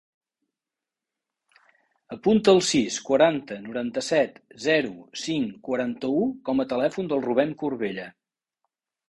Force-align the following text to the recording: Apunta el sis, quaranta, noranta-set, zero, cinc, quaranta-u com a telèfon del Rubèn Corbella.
Apunta 2.15 2.55
el 2.57 2.61
sis, 2.69 2.97
quaranta, 3.09 3.59
noranta-set, 3.67 4.41
zero, 4.65 4.91
cinc, 5.27 5.53
quaranta-u 5.69 6.25
com 6.51 6.65
a 6.65 6.67
telèfon 6.73 7.13
del 7.15 7.25
Rubèn 7.29 7.55
Corbella. 7.63 8.11